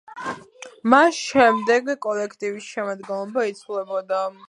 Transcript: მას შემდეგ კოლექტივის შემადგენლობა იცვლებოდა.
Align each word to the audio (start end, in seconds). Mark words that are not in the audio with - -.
მას 0.93 1.19
შემდეგ 1.27 1.93
კოლექტივის 2.07 2.73
შემადგენლობა 2.73 3.49
იცვლებოდა. 3.55 4.29